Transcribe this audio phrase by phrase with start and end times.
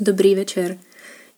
[0.00, 0.78] Dobrý večer.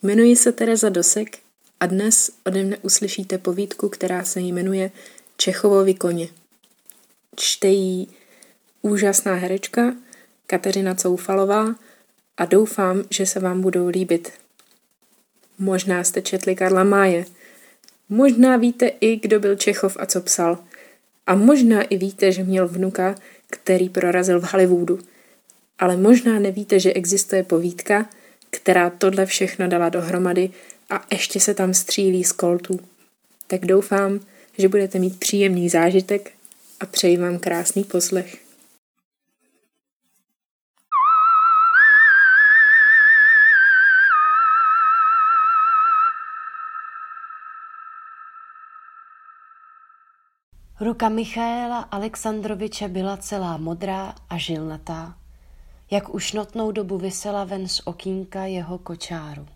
[0.02, 1.38] Jmenuji se Tereza Dosek
[1.80, 4.90] a dnes ode mne uslyšíte povídku, která se jmenuje
[5.36, 6.28] Čechovovi koně.
[7.36, 8.08] Čte jí
[8.82, 9.94] úžasná herečka
[10.46, 11.74] Kateřina Coufalová
[12.36, 14.32] a doufám, že se vám budou líbit.
[15.58, 17.24] Možná jste četli Karla Máje.
[18.08, 20.58] Možná víte i, kdo byl Čechov a co psal.
[21.26, 23.14] A možná i víte, že měl vnuka,
[23.50, 24.98] který prorazil v Hollywoodu.
[25.78, 28.08] Ale možná nevíte, že existuje povídka,
[28.54, 30.50] která tohle všechno dala dohromady
[30.90, 32.80] a ještě se tam střílí z koltů.
[33.46, 34.20] Tak doufám,
[34.58, 36.32] že budete mít příjemný zážitek
[36.80, 38.36] a přeji vám krásný poslech.
[50.80, 55.23] Ruka Michaela Alexandroviče byla celá modrá a žilnatá
[55.90, 59.46] jak už notnou dobu vysela ven z okýnka jeho kočáru.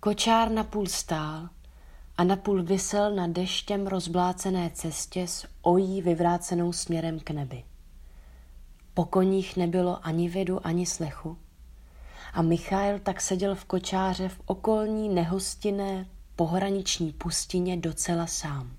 [0.00, 1.48] Kočár napůl stál
[2.16, 7.64] a napůl vysel na deštěm rozblácené cestě s ojí vyvrácenou směrem k nebi.
[8.94, 11.36] Po koních nebylo ani vidu, ani slechu
[12.32, 16.06] a Michail tak seděl v kočáře v okolní nehostinné
[16.36, 18.76] pohraniční pustině docela sám.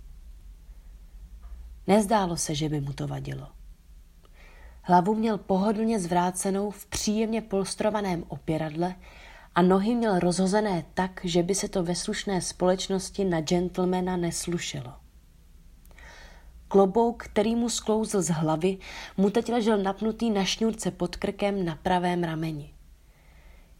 [1.87, 3.47] Nezdálo se, že by mu to vadilo.
[4.83, 8.95] Hlavu měl pohodlně zvrácenou v příjemně polstrovaném opěradle
[9.55, 14.93] a nohy měl rozhozené tak, že by se to ve slušné společnosti na gentlemana neslušelo.
[16.67, 18.77] Klobouk, který mu sklouzl z hlavy,
[19.17, 22.73] mu teď ležel napnutý na šňůrce pod krkem na pravém rameni.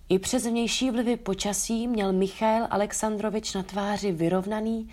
[0.09, 4.89] I přes vnější vlivy počasí měl Michail Alexandrovič na tváři vyrovnaný,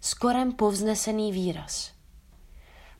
[0.00, 1.90] skorem povznesený výraz–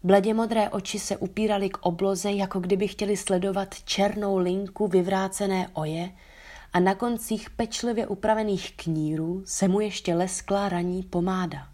[0.03, 6.13] Bledě modré oči se upíraly k obloze, jako kdyby chtěli sledovat černou linku vyvrácené oje
[6.73, 11.69] a na koncích pečlivě upravených knírů se mu ještě leskla raní pomáda.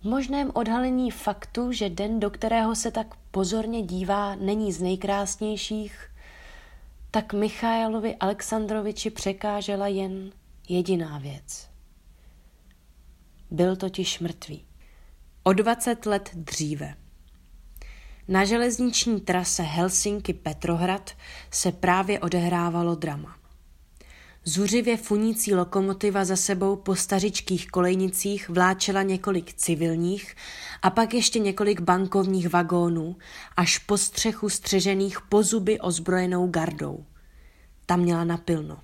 [0.00, 6.10] V možném odhalení faktu, že den, do kterého se tak pozorně dívá, není z nejkrásnějších,
[7.10, 10.32] tak Michailovi Alexandroviči překážela jen
[10.68, 11.68] jediná věc.
[13.50, 14.64] Byl totiž mrtvý.
[15.46, 16.94] O 20 let dříve.
[18.28, 21.10] Na železniční trase Helsinki-Petrohrad
[21.50, 23.36] se právě odehrávalo drama.
[24.44, 30.36] Zuřivě funící lokomotiva za sebou po stařičkých kolejnicích vláčela několik civilních
[30.82, 33.16] a pak ještě několik bankovních vagónů
[33.56, 37.04] až po střechu střežených po zuby ozbrojenou gardou.
[37.86, 38.78] Tam měla napilno.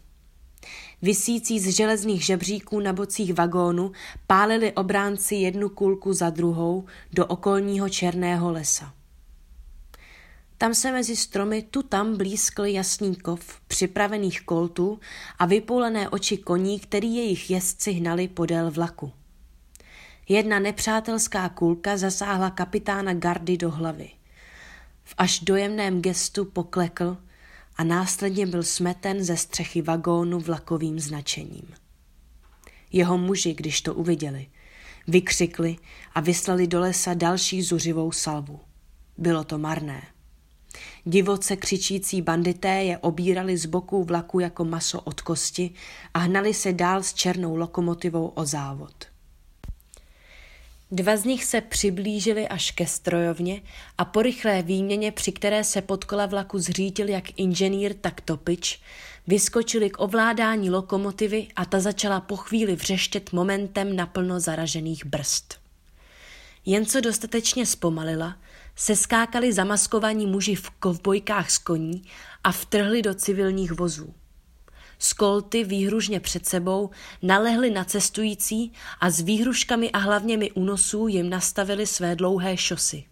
[1.02, 3.92] Vysící z železných žebříků na bocích vagónu
[4.26, 8.94] pálili obránci jednu kulku za druhou do okolního černého lesa.
[10.58, 15.00] Tam se mezi stromy tu tam blízkl jasný kov připravených koltů
[15.38, 19.12] a vypoulené oči koní, který jejich jezdci hnali podél vlaku.
[20.28, 24.10] Jedna nepřátelská kulka zasáhla kapitána gardy do hlavy.
[25.04, 27.16] V až dojemném gestu poklekl–
[27.80, 31.74] a následně byl smeten ze střechy vagónu vlakovým značením.
[32.92, 34.46] Jeho muži, když to uviděli,
[35.08, 35.76] vykřikli
[36.14, 38.60] a vyslali do lesa další zuřivou salvu.
[39.18, 40.02] Bylo to marné.
[41.04, 45.70] Divoce křičící bandité je obírali z boků vlaku jako maso od kosti
[46.14, 49.09] a hnali se dál s černou lokomotivou o závod.
[50.92, 53.62] Dva z nich se přiblížili až ke strojovně
[53.98, 58.80] a po rychlé výměně, při které se pod kola vlaku zřítil jak inženýr, tak topič,
[59.26, 65.54] vyskočili k ovládání lokomotivy a ta začala po chvíli vřeštět momentem naplno zaražených brzd.
[66.66, 68.36] Jen co dostatečně zpomalila,
[68.76, 72.02] se skákali zamaskovaní muži v kovbojkách z koní
[72.44, 74.14] a vtrhli do civilních vozů.
[75.02, 76.90] Skolty výhružně před sebou
[77.22, 83.04] nalehly na cestující a s výhruškami a hlavněmi únosů jim nastavili své dlouhé šosy.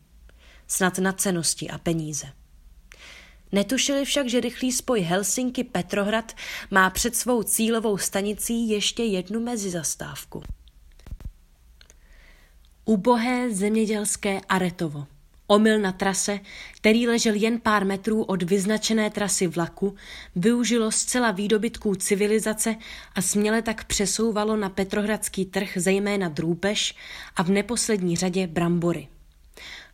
[0.67, 2.27] Snad na cenosti a peníze.
[3.53, 6.37] Netušili však, že rychlý spoj Helsinki-Petrohrad
[6.71, 10.43] má před svou cílovou stanicí ještě jednu mezizastávku.
[12.85, 15.07] Ubohé zemědělské Aretovo–
[15.51, 16.41] Omyl na trase,
[16.77, 19.95] který ležel jen pár metrů od vyznačené trasy vlaku,
[20.37, 22.77] využilo zcela výdobytků civilizace
[23.15, 26.95] a směle tak přesouvalo na petrohradský trh zejména drůbež
[27.37, 29.09] a v neposlední řadě brambory.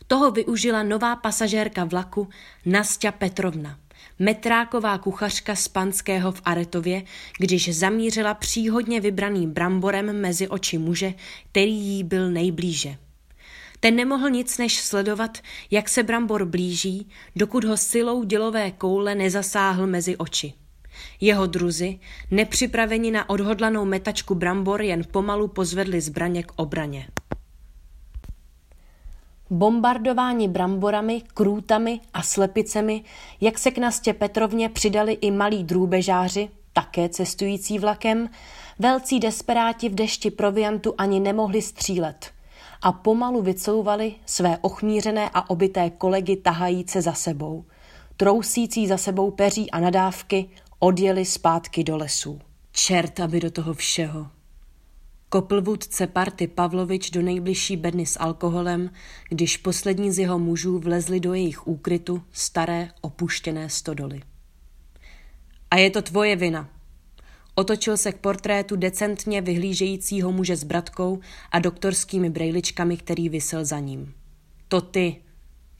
[0.06, 2.28] Toho využila nová pasažérka vlaku
[2.66, 3.78] Nastya Petrovna,
[4.18, 7.02] metráková kuchařka z Panského v Aretově,
[7.38, 11.14] když zamířila příhodně vybraným bramborem mezi oči muže,
[11.50, 12.96] který jí byl nejblíže.
[13.84, 15.38] Ten nemohl nic než sledovat,
[15.70, 20.52] jak se Brambor blíží, dokud ho silou dělové koule nezasáhl mezi oči.
[21.20, 21.98] Jeho druzy,
[22.30, 27.08] nepřipraveni na odhodlanou metačku Brambor, jen pomalu pozvedli zbraně k obraně.
[29.50, 33.04] Bombardování bramborami, krůtami a slepicemi,
[33.40, 38.28] jak se k Nastě Petrovně přidali i malí drůbežáři, také cestující vlakem,
[38.78, 42.33] velcí desperáti v dešti proviantu ani nemohli střílet
[42.84, 47.64] a pomalu vycouvali své ochmířené a obité kolegy tahajíce za sebou.
[48.16, 50.48] Trousící za sebou peří a nadávky
[50.78, 52.40] odjeli zpátky do lesů.
[52.72, 54.26] Čert, aby do toho všeho.
[55.28, 58.90] Kopl vůdce party Pavlovič do nejbližší bedny s alkoholem,
[59.28, 64.20] když poslední z jeho mužů vlezli do jejich úkrytu staré opuštěné stodoly.
[65.70, 66.73] A je to tvoje vina.
[67.54, 71.20] Otočil se k portrétu decentně vyhlížejícího muže s bratkou
[71.52, 74.14] a doktorskými brejličkami, který vysel za ním.
[74.68, 75.16] To ty,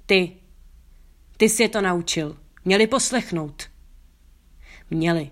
[0.07, 0.33] ty,
[1.37, 2.37] ty si je to naučil.
[2.65, 3.63] Měli poslechnout.
[4.91, 5.31] Měli.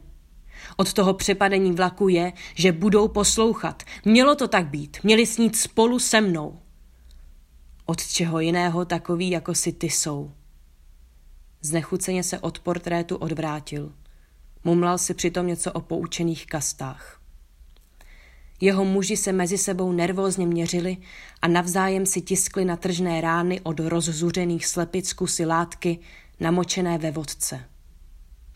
[0.77, 3.83] Od toho přepadení vlaku je, že budou poslouchat.
[4.05, 4.97] Mělo to tak být.
[5.03, 6.59] Měli snít spolu se mnou.
[7.87, 10.33] Od čeho jiného takový, jako si ty jsou.
[11.61, 13.93] Znechuceně se od portrétu odvrátil.
[14.65, 17.21] Mumlal si přitom něco o poučených kastách.
[18.61, 20.97] Jeho muži se mezi sebou nervózně měřili
[21.43, 25.99] a navzájem si tiskli na tržné rány od rozzuřených slepic kusy látky
[26.41, 27.65] namočené ve vodce.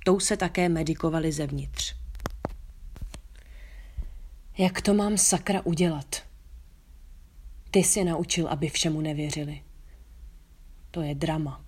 [0.04, 1.94] Tou se také medikovali zevnitř.
[4.58, 6.22] Jak to mám sakra udělat?
[7.70, 9.62] Ty si naučil, aby všemu nevěřili.
[10.90, 11.64] To je drama.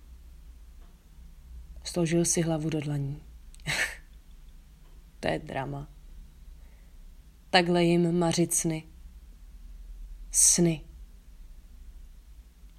[1.85, 3.23] Složil si hlavu do dlaní.
[5.21, 5.89] to je drama.
[7.51, 8.85] Takhle jim mařit sny.
[10.31, 10.81] Sny.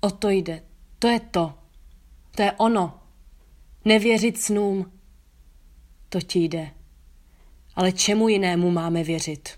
[0.02, 0.64] O to jde.
[1.00, 1.54] To je to.
[2.36, 3.00] To je ono.
[3.86, 4.92] Nevěřit snům.
[6.10, 6.72] To ti jde.
[7.76, 9.50] Ale čemu jinému máme věřit?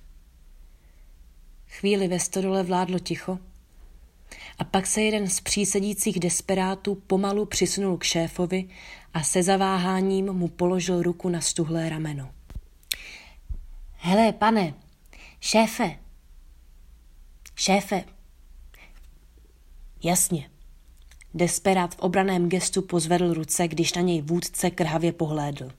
[1.68, 3.40] Chvíli ve stodole vládlo ticho
[4.58, 8.70] a pak se jeden z přísedících desperátů pomalu přisunul k šéfovi
[9.14, 12.32] a se zaváháním mu položil ruku na stuhlé rameno.
[14.04, 14.74] Hele, pane,
[15.40, 16.00] šéfe,
[17.56, 18.04] šéfe,
[20.04, 20.50] jasně.
[21.34, 25.72] Desperát v obraném gestu pozvedl ruce, když na něj vůdce krhavě pohlédl.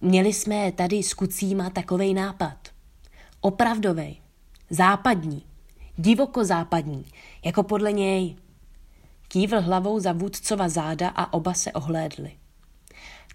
[0.00, 2.68] Měli jsme tady s kucíma takovej nápad.
[3.40, 4.16] Opravdovej
[4.70, 5.42] západní,
[5.96, 7.06] divoko západní,
[7.44, 8.36] jako podle něj.
[9.28, 12.32] Kývl hlavou za vůdcova záda a oba se ohlédli.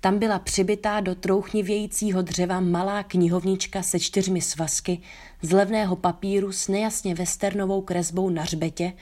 [0.02, 5.00] Tam byla přibitá do trouchnivějícího dřeva malá knihovnička se čtyřmi svazky
[5.42, 8.94] z levného papíru s nejasně westernovou kresbou na hřbetě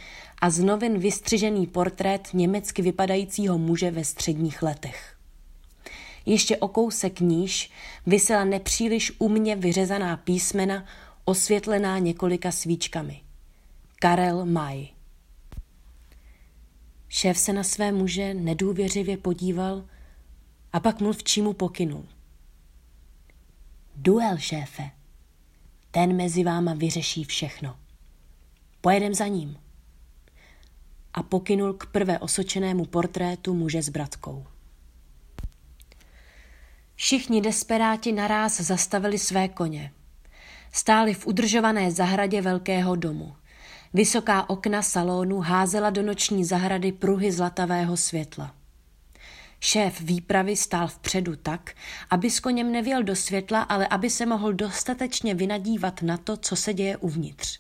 [0.42, 5.18] a z novin vystřižený portrét německy vypadajícího muže ve středních letech.
[6.26, 7.72] Ještě o kousek níž
[8.06, 10.86] vysela nepříliš umně vyřezaná písmena
[11.26, 13.22] osvětlená několika svíčkami.
[14.00, 14.88] Karel Maj.
[17.10, 19.84] Šéf se na své muže nedůvěřivě podíval
[20.74, 22.06] a pak mluvčímu pokynul.
[23.96, 24.92] Duel, šéfe.
[25.92, 27.76] Ten mezi váma vyřeší všechno.
[28.82, 29.60] Pojedem za ním.
[31.14, 34.46] A pokynul k prvé osočenému portrétu muže s bratkou.
[36.96, 39.92] Všichni desperáti naráz zastavili své koně–
[40.72, 43.36] Stáli v udržované zahradě velkého domu.
[43.94, 48.56] Vysoká okna salonu házela do noční zahrady pruhy zlatavého světla.
[49.60, 51.74] Šéf výpravy stál vpředu tak,
[52.10, 56.56] aby s koněm nevěl do světla, ale aby se mohl dostatečně vynadívat na to, co
[56.56, 57.60] se děje uvnitř.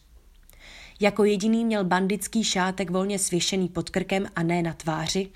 [0.99, 5.29] Jako jediný měl bandický šátek volně svěšený pod krkem a ne na tváři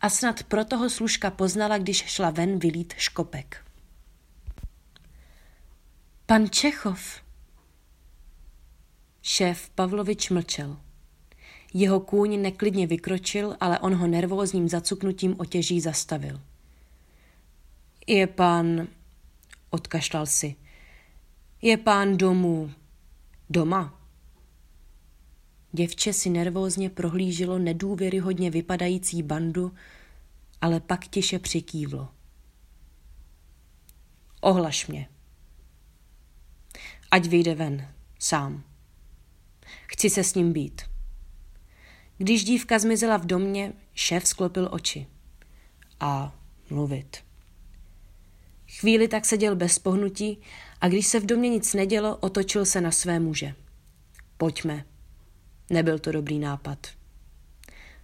[0.00, 3.64] a snad proto ho služka poznala, když šla ven vylít škopek.
[6.26, 7.20] Pan Čechov.
[9.22, 10.76] Šéf Pavlovič mlčel.
[11.74, 16.40] Jeho kůň neklidně vykročil, ale on ho nervózním zacuknutím otěží zastavil.
[18.06, 18.88] Je pán...
[19.70, 20.56] Odkašlal si.
[21.62, 22.70] Je pán domů.
[23.50, 24.00] Doma?
[25.72, 29.74] Děvče si nervózně prohlíželo nedůvěryhodně vypadající bandu,
[30.60, 32.08] ale pak tiše přikývlo.
[34.40, 35.08] Ohlaš mě.
[37.10, 37.88] Ať vyjde ven,
[38.18, 38.64] sám.
[39.86, 40.91] Chci se s ním být.
[42.18, 45.06] Když dívka zmizela v domě, šéf sklopil oči.
[46.00, 46.34] A
[46.70, 47.16] mluvit.
[48.78, 50.38] Chvíli tak seděl bez pohnutí
[50.80, 53.54] a když se v domě nic nedělo, otočil se na své muže.
[54.36, 54.84] Pojďme.
[55.70, 56.86] Nebyl to dobrý nápad.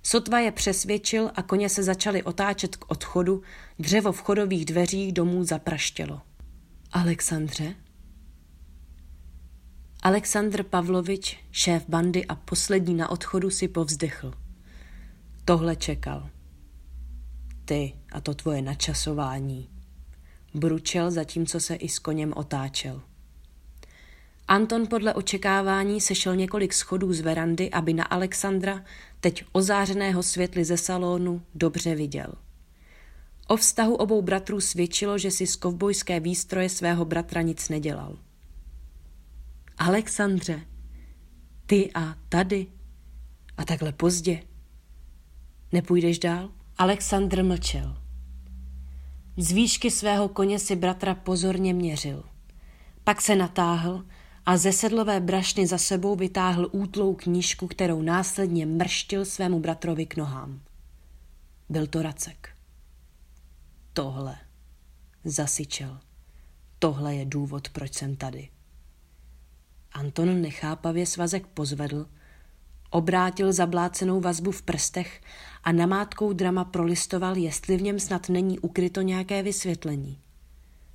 [0.03, 3.43] Sotva je přesvědčil a koně se začaly otáčet k odchodu,
[3.79, 6.21] dřevo vchodových dveří domů zapraštělo.
[6.93, 7.75] Alexandře?
[10.03, 14.35] Aleksandr Pavlovič, šéf bandy a poslední na odchodu, si povzdechl.
[15.45, 16.31] Tohle čekal.
[17.65, 19.69] Ty a to tvoje načasování.
[20.55, 23.03] Bručel, zatímco se i s koněm otáčel.
[24.49, 28.85] Anton podle očekávání sešel několik schodů z verandy, aby na Alexandra,
[29.21, 32.33] teď ozářeného světly ze salonu, dobře viděl.
[33.49, 38.19] O vztahu obou bratrů svědčilo, že si z kovbojské výstroje svého bratra nic nedělal.
[39.79, 40.61] Alexandře,
[41.67, 42.67] ty a tady
[43.57, 44.43] a takhle pozdě.
[45.73, 46.51] Nepůjdeš dál?
[46.79, 48.03] Alexandr mlčel.
[49.37, 52.25] Z výšky svého koně si bratra pozorně měřil.
[53.05, 54.05] Pak se natáhl
[54.47, 60.17] a ze sedlové brašny za sebou vytáhl útlou knížku, kterou následně mrštil svému bratrovi k
[60.17, 60.61] nohám.
[61.69, 62.49] Byl to Racek.
[63.93, 64.37] Tohle,
[65.25, 66.01] zasyčel.
[66.79, 68.49] Tohle je důvod, proč jsem tady.
[69.93, 72.07] Anton nechápavě svazek pozvedl,
[72.91, 75.21] obrátil zablácenou vazbu v prstech
[75.65, 80.21] a namátkou drama prolistoval, jestli v něm snad není ukryto nějaké vysvětlení.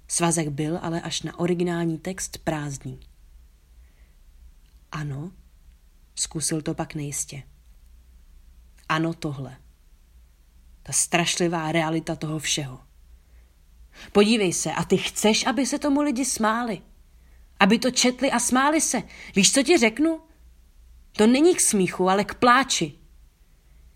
[0.07, 2.99] Svazek byl ale až na originální text prázdný.
[4.91, 5.31] Ano,
[6.15, 7.43] zkusil to pak nejistě.
[8.89, 9.57] Ano, tohle.
[10.83, 12.79] Ta strašlivá realita toho všeho.
[14.11, 16.81] Podívej se, a ty chceš, aby se tomu lidi smáli.
[17.63, 19.03] Aby to četli a smáli se.
[19.35, 20.19] Víš, co ti řeknu?
[21.11, 22.93] To není k smíchu, ale k pláči.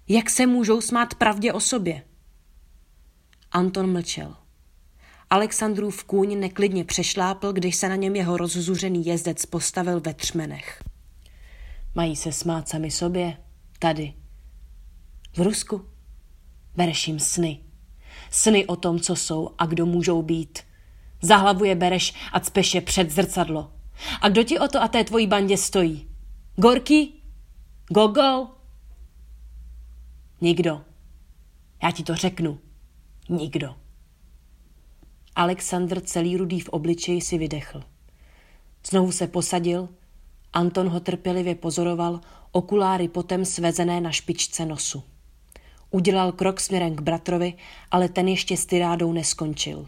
[0.08, 2.04] Jak se můžou smát pravdě o sobě?
[3.52, 4.36] Anton mlčel.
[5.30, 10.84] Alexandrův kůň neklidně přešlápl, když se na něm jeho rozzuřený jezdec postavil ve třmenech.
[11.96, 13.38] Mají se smát sami sobě,
[13.80, 14.14] tady.
[15.34, 15.86] V Rusku.
[16.76, 17.64] Bereš jim sny.
[18.32, 20.67] Sny o tom, co jsou a kdo můžou být.
[21.22, 23.72] Za hlavu je bereš a cpeš je před zrcadlo.
[24.22, 26.08] A kdo ti o to a té tvojí bandě stojí?
[26.56, 27.14] Gorky?
[27.90, 28.48] Gogol?
[30.42, 30.82] Nikdo.
[31.84, 32.60] Já ti to řeknu.
[33.30, 33.76] Nikdo.
[35.36, 37.84] Alexandr celý rudý v obličeji si vydechl.
[38.90, 39.90] Znovu se posadil,
[40.54, 42.20] Anton ho trpělivě pozoroval,
[42.52, 45.04] okuláry potem svezené na špičce nosu.
[45.92, 47.54] Udělal krok směrem k bratrovi,
[47.92, 49.88] ale ten ještě s tyrádou neskončil.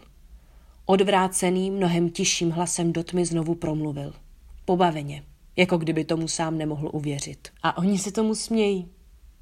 [0.90, 4.12] Odvrácený, mnohem tišším hlasem do tmy znovu promluvil.
[4.64, 5.24] Pobaveně,
[5.56, 7.48] jako kdyby tomu sám nemohl uvěřit.
[7.62, 8.88] A oni se tomu smějí.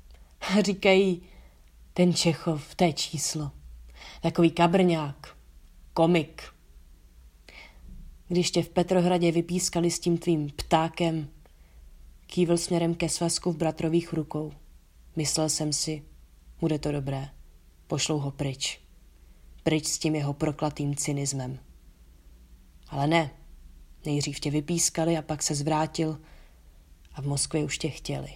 [0.60, 1.22] Říkají,
[1.94, 3.50] ten Čechov, to je číslo.
[4.20, 5.36] Takový kabrňák,
[5.94, 6.42] komik.
[8.28, 11.28] Když tě v Petrohradě vypískali s tím tvým ptákem,
[12.26, 14.52] kývil směrem ke svazku v bratrových rukou.
[15.16, 16.02] Myslel jsem si,
[16.60, 17.28] bude to dobré,
[17.86, 18.87] pošlou ho pryč.
[19.68, 21.58] Pryč s tím jeho proklatým cynismem.
[22.88, 23.30] Ale ne,
[24.06, 26.20] nejdřív tě vypískali a pak se zvrátil
[27.12, 28.28] a v Moskvě už tě chtěli.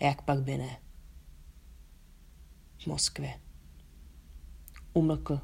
[0.00, 0.78] Jak pak by ne?
[2.78, 3.40] V Moskvě.
[4.92, 5.40] Umlkl.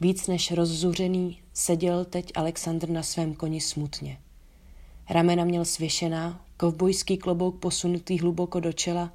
[0.00, 4.20] Víc než rozzuřený seděl teď Alexandr na svém koni smutně.
[5.10, 9.12] Ramena měl svěšená, kovbojský klobouk posunutý hluboko do čela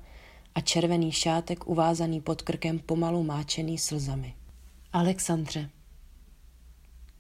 [0.60, 4.36] a červený šátek uvázaný pod krkem pomalu máčený slzami.
[4.94, 5.70] Alexandře,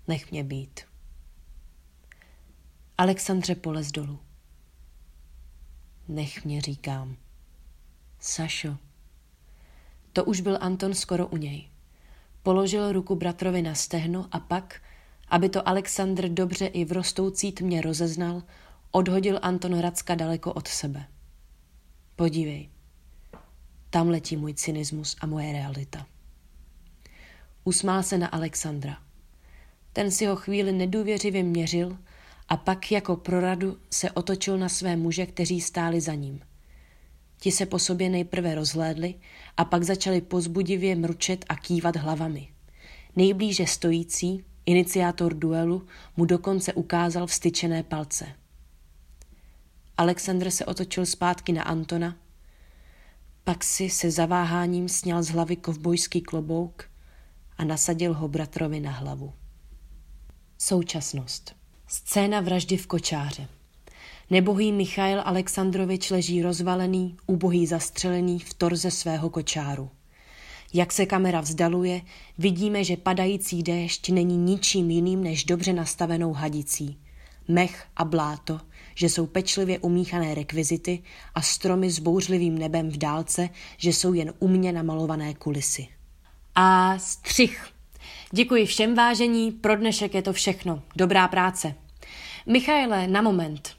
[0.07, 0.79] nech mě být.
[2.97, 4.19] Alexandře polez dolů.
[6.07, 7.17] Nech mě, říkám.
[8.19, 8.77] Sašo.
[10.13, 11.69] To už byl Anton skoro u něj.
[12.43, 14.81] Položil ruku bratrovi na stehno a pak,
[15.27, 18.43] aby to Alexandr dobře i v rostoucí tmě rozeznal,
[18.91, 21.07] odhodil Anton Hradska daleko od sebe.
[22.15, 22.69] Podívej,
[23.89, 26.05] tam letí můj cynismus a moje realita.
[27.63, 28.97] Usmál se na Alexandra.
[29.93, 31.97] Ten si ho chvíli nedůvěřivě měřil
[32.49, 36.39] a pak jako pro radu se otočil na své muže, kteří stáli za ním.
[37.39, 39.15] Ti se po sobě nejprve rozhlédli
[39.57, 42.47] a pak začali pozbudivě mručet a kývat hlavami.
[43.15, 48.27] Nejblíže stojící, iniciátor duelu, mu dokonce ukázal vstyčené palce.
[49.97, 52.15] Alexandr se otočil zpátky na Antona,
[53.49, 56.83] pak si se zaváháním sněl z hlavy kovbojský klobouk
[57.57, 59.33] a nasadil ho bratrovi na hlavu.
[60.57, 61.55] Současnost.
[61.87, 63.47] Scéna vraždy v kočáře.
[64.29, 69.89] Nebohý Michail Alexandrovič leží rozvalený, ubohý zastřelený v torze svého kočáru.
[70.73, 72.01] Jak se kamera vzdaluje,
[72.37, 76.99] vidíme, že padající déšť není ničím jiným než dobře nastavenou hadicí.
[77.47, 78.59] Mech a bláto,
[78.99, 81.03] že jsou pečlivě umíchané rekvizity
[81.35, 85.87] a stromy s bouřlivým nebem v dálce, že jsou jen umně namalované kulisy.
[86.55, 87.67] A střih.
[88.31, 90.83] Děkuji všem vážení, pro dnešek je to všechno.
[90.95, 91.75] Dobrá práce.
[92.45, 93.69] Michaele, na moment.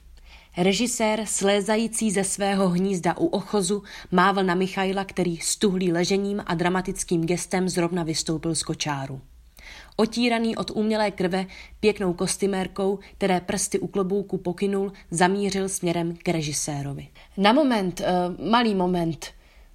[0.56, 7.26] Režisér, slézající ze svého hnízda u ochozu, mával na Michaila, který stuhlý ležením a dramatickým
[7.26, 9.20] gestem zrovna vystoupil z kočáru.
[10.00, 11.46] Otíraný od umělé krve
[11.80, 17.08] pěknou kostymérkou, které prsty u klobouku pokynul, zamířil směrem k režisérovi.
[17.36, 19.26] Na moment, uh, malý moment,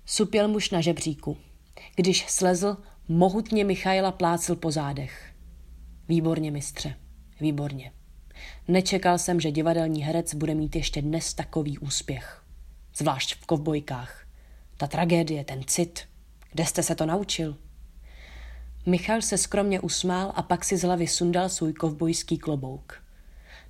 [0.06, 1.38] supěl muž na žebříku.
[1.96, 2.78] Když slezl,
[3.08, 5.32] mohutně Michaila plácil po zádech.
[6.08, 6.96] Výborně, mistře,
[7.40, 7.92] výborně.
[8.68, 12.44] Nečekal jsem, že divadelní herec bude mít ještě dnes takový úspěch.
[12.96, 14.26] Zvlášť v kovbojkách.
[14.78, 16.00] Ta tragédie, ten cit.
[16.52, 17.58] Kde jste se to naučil?
[18.88, 23.04] Michal se skromně usmál a pak si z hlavy sundal svůj kovbojský klobouk.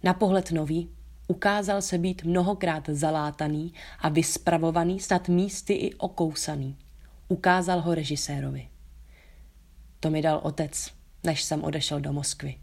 [0.03, 0.89] Na pohled nový
[1.27, 6.77] ukázal se být mnohokrát zalátaný a vyspravovaný, snad místy i okousaný.
[7.27, 8.69] Ukázal ho režisérovi.
[9.99, 10.91] To mi dal otec,
[11.23, 12.55] než jsem odešel do Moskvy.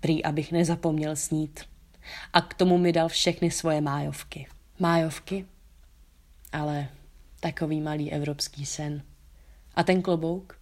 [0.00, 1.60] Prý, abych nezapomněl snít.
[2.32, 4.46] A k tomu mi dal všechny svoje májovky.
[4.78, 5.46] Májovky?
[6.52, 6.88] Ale
[7.40, 9.02] takový malý evropský sen.
[9.74, 10.59] A ten klobouk?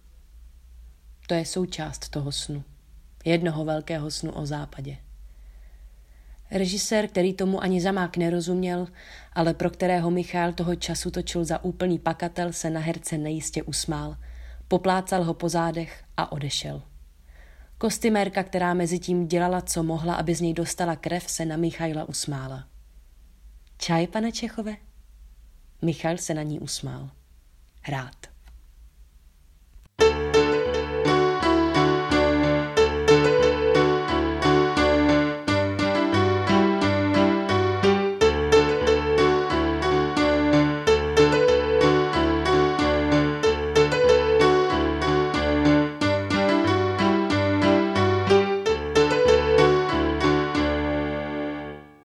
[1.29, 2.63] To je součást toho snu.
[3.25, 4.97] Jednoho velkého snu o západě.
[6.51, 8.87] Režisér, který tomu ani zamák nerozuměl,
[9.33, 14.17] ale pro kterého Michal toho času točil za úplný pakatel, se na herce nejistě usmál.
[14.67, 16.81] Poplácal ho po zádech a odešel.
[17.77, 22.09] Kostymérka, která mezi tím dělala, co mohla, aby z něj dostala krev, se na Michaila
[22.09, 22.67] usmála.
[23.77, 24.75] Čaj, pane Čechové?
[25.81, 27.09] Michal se na ní usmál.
[27.87, 28.38] Rád.